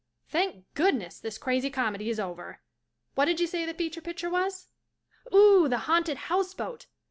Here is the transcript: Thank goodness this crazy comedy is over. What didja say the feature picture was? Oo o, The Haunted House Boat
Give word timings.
Thank 0.27 0.65
goodness 0.73 1.19
this 1.19 1.37
crazy 1.37 1.69
comedy 1.69 2.09
is 2.09 2.19
over. 2.19 2.59
What 3.13 3.27
didja 3.27 3.47
say 3.47 3.65
the 3.65 3.73
feature 3.75 4.01
picture 4.01 4.31
was? 4.31 4.69
Oo 5.31 5.65
o, 5.65 5.67
The 5.67 5.77
Haunted 5.85 6.17
House 6.25 6.55
Boat 6.55 6.87